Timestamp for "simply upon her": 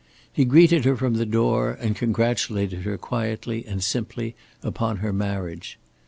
3.83-5.13